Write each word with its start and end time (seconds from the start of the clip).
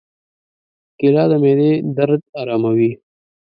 کېله 0.99 1.23
د 1.29 1.33
معدې 1.43 1.71
درد 1.97 2.21
آراموي. 2.41 2.91